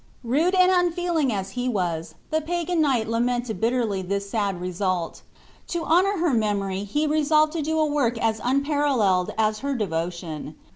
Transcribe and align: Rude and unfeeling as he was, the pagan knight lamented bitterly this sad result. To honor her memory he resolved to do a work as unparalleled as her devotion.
Rude 0.23 0.55
and 0.55 0.71
unfeeling 0.71 1.31
as 1.31 1.51
he 1.51 1.69
was, 1.69 2.15
the 2.31 2.41
pagan 2.41 2.81
knight 2.81 3.07
lamented 3.07 3.61
bitterly 3.61 4.01
this 4.01 4.27
sad 4.27 4.59
result. 4.59 5.21
To 5.67 5.85
honor 5.85 6.17
her 6.17 6.33
memory 6.33 6.85
he 6.85 7.05
resolved 7.05 7.53
to 7.53 7.61
do 7.61 7.77
a 7.79 7.85
work 7.85 8.17
as 8.17 8.41
unparalleled 8.43 9.31
as 9.37 9.59
her 9.59 9.75
devotion. 9.75 10.55